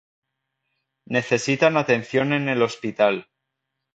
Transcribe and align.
necesitan 1.05 1.77
atención 1.77 2.33
en 2.33 2.49
el 2.49 2.63
hospital 2.63 3.27